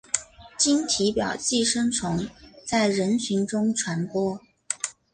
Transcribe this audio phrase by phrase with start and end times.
[0.57, 2.27] 经体表寄生虫
[2.65, 4.41] 在人群中传播。